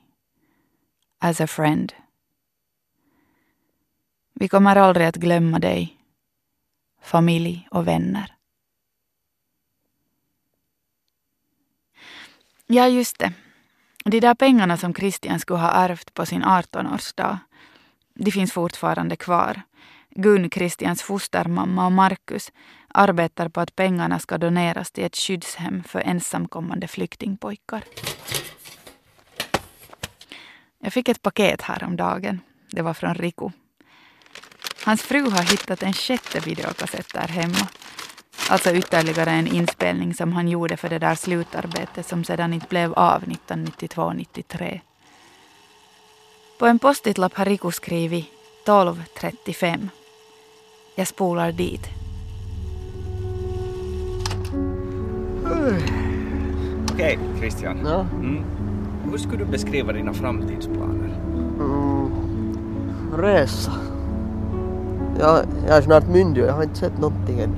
as 1.20 1.40
a 1.40 1.46
friend. 1.46 1.92
Vi 4.40 4.48
kommer 4.48 4.76
aldrig 4.76 5.06
att 5.06 5.16
glömma 5.16 5.58
dig, 5.58 5.96
familj 7.02 7.68
och 7.70 7.88
vänner. 7.88 8.34
Ja, 12.66 12.88
just 12.88 13.18
det. 13.18 13.32
De 14.04 14.20
där 14.20 14.34
pengarna 14.34 14.76
som 14.76 14.94
Christian 14.94 15.40
skulle 15.40 15.58
ha 15.58 15.70
ärvt 15.70 16.14
på 16.14 16.26
sin 16.26 16.44
18-årsdag, 16.44 17.38
de 18.14 18.30
finns 18.30 18.52
fortfarande 18.52 19.16
kvar. 19.16 19.62
Gun, 20.10 20.50
Christians 20.50 21.02
fostermamma 21.02 21.86
och 21.86 21.92
Markus 21.92 22.52
arbetar 22.88 23.48
på 23.48 23.60
att 23.60 23.76
pengarna 23.76 24.18
ska 24.18 24.38
doneras 24.38 24.90
till 24.90 25.04
ett 25.04 25.16
skyddshem 25.16 25.84
för 25.84 26.00
ensamkommande 26.00 26.88
flyktingpojkar. 26.88 27.84
Jag 30.78 30.92
fick 30.92 31.08
ett 31.08 31.22
paket 31.22 31.62
häromdagen. 31.62 32.40
Det 32.70 32.82
var 32.82 32.94
från 32.94 33.14
Riku. 33.14 33.50
Hans 34.88 35.02
fru 35.02 35.30
har 35.30 35.42
hittat 35.42 35.82
en 35.82 35.92
sjätte 35.92 36.40
videokassett 36.40 37.12
där 37.14 37.28
hemma. 37.28 37.68
Alltså 38.50 38.72
ytterligare 38.72 39.30
en 39.30 39.46
inspelning 39.46 40.14
som 40.14 40.32
han 40.32 40.48
gjorde 40.48 40.76
för 40.76 40.88
det 40.88 40.98
där 40.98 41.14
slutarbetet 41.14 42.06
som 42.06 42.24
sedan 42.24 42.54
inte 42.54 42.66
blev 42.68 42.92
av 42.92 43.22
1992-93. 43.22 44.80
På 46.58 46.66
en 46.66 46.78
postitlapp 46.78 47.34
har 47.34 47.44
Riku 47.44 47.70
skrivit 47.70 48.26
12.35. 48.66 49.88
Jag 50.94 51.06
spolar 51.06 51.52
dit. 51.52 51.88
Okej, 56.92 57.18
Christian. 57.38 57.80
Ja. 57.84 58.00
Mm. 58.00 58.44
Hur 59.10 59.18
skulle 59.18 59.44
du 59.44 59.50
beskriva 59.50 59.92
dina 59.92 60.14
framtidsplaner? 60.14 61.20
Mm. 61.58 62.12
Resa. 63.16 63.97
Jag, 65.18 65.44
jag 65.66 65.76
är 65.76 65.82
snart 65.82 66.06
myndig 66.08 66.42
och 66.42 66.48
jag 66.48 66.54
har 66.54 66.62
inte 66.62 66.78
sett 66.78 66.98
någonting 66.98 67.40
än. 67.40 67.50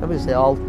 Jag 0.00 0.08
vill 0.08 0.20
se 0.20 0.34
allt. 0.34 0.60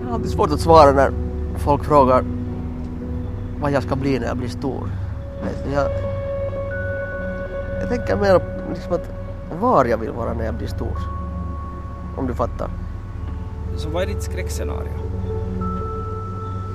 Det 0.00 0.08
är 0.08 0.14
alltid 0.14 0.30
svårt 0.30 0.50
att 0.50 0.60
svara 0.60 0.92
när 0.92 1.12
folk 1.56 1.84
frågar 1.84 2.24
vad 3.60 3.70
jag 3.70 3.82
ska 3.82 3.96
bli 3.96 4.18
när 4.18 4.26
jag 4.26 4.36
blir 4.36 4.48
stor. 4.48 4.90
Vet 5.44 5.72
Jag, 5.74 5.90
jag 7.80 7.88
tänker 7.88 8.16
mer 8.16 8.40
liksom 8.70 8.92
att 8.92 9.10
var 9.60 9.84
jag 9.84 9.98
vill 9.98 10.10
vara 10.10 10.32
när 10.34 10.44
jag 10.44 10.54
blir 10.54 10.68
stor. 10.68 10.98
Om 12.16 12.26
du 12.26 12.34
fattar. 12.34 12.70
Så 13.76 13.88
vad 13.88 14.02
är 14.02 14.06
ditt 14.06 14.22
skräckscenario? 14.22 14.92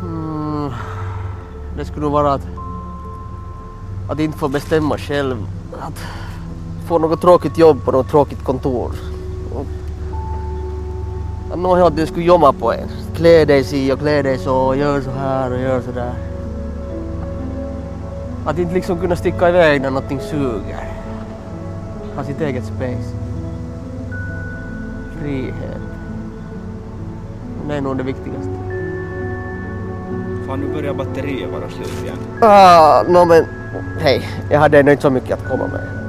Mm, 0.01 0.71
det 1.77 1.85
skulle 1.85 2.01
nog 2.01 2.11
vara 2.11 2.33
att, 2.33 2.47
att 4.11 4.19
inte 4.19 4.37
få 4.37 4.47
bestämma 4.47 4.97
själv. 4.97 5.47
Att 5.79 5.99
få 6.87 6.97
något 6.97 7.21
tråkigt 7.21 7.57
jobb 7.57 7.85
på 7.85 7.91
något 7.91 8.09
tråkigt 8.09 8.43
kontor. 8.43 8.91
Och 9.55 9.65
Att 11.51 11.59
någon 11.59 11.77
hela 11.77 11.89
tiden 11.89 12.07
skulle 12.07 12.25
jobba 12.25 12.53
på 12.53 12.73
en. 12.73 12.87
Klä 13.15 13.45
dig 13.45 13.63
si 13.63 13.91
och 13.91 13.99
klä 13.99 14.21
dig 14.21 14.37
så 14.37 14.55
och 14.55 14.77
gör 14.77 15.01
så 15.01 15.11
här 15.11 15.51
och 15.51 15.59
gör 15.59 15.81
så 15.81 15.91
där. 15.91 16.13
Att 18.45 18.59
inte 18.59 18.73
liksom 18.73 18.99
kunna 18.99 19.15
sticka 19.15 19.49
iväg 19.49 19.81
när 19.81 19.89
någonting 19.89 20.19
suger. 20.19 20.87
Ha 22.15 22.23
sitt 22.23 22.41
eget 22.41 22.65
space. 22.65 23.15
Frihet. 25.19 25.81
Det 27.67 27.75
är 27.75 27.81
nog 27.81 27.97
det 27.97 28.03
viktigaste. 28.03 28.51
Fan, 30.47 30.59
nu 30.59 30.73
börjar 30.73 30.93
batteriet 30.93 31.51
vara 31.51 31.69
slut 31.69 32.03
igen. 32.03 32.17
Ah, 32.41 33.03
no, 33.07 33.25
men 33.25 33.60
hej, 33.99 34.27
jag 34.49 34.59
hade 34.59 34.79
ändå 34.79 34.91
inte 34.91 35.01
så 35.01 35.09
mycket 35.09 35.31
att 35.31 35.49
komma 35.49 35.67
med. 35.67 36.00